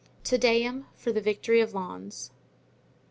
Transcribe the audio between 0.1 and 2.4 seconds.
Te Deum for the Victory of Lens.